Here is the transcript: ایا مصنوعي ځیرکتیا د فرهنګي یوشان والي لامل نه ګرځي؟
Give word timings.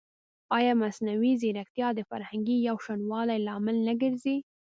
ایا 0.57 0.73
مصنوعي 0.83 1.33
ځیرکتیا 1.41 1.87
د 1.93 1.99
فرهنګي 2.09 2.57
یوشان 2.69 2.99
والي 3.11 3.37
لامل 3.47 3.77
نه 3.87 3.93
ګرځي؟ 4.01 4.37